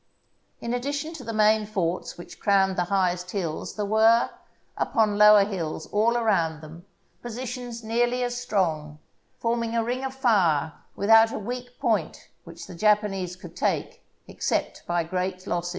[0.61, 4.31] In addition to the main forts which crowned the highest hills there were,
[4.75, 6.87] upon lower hills all around them,
[7.21, 8.97] positions nearly as strong,
[9.37, 14.81] forming a ring of fire without a weak point which the Japanese could take except
[14.87, 15.69] by great losses.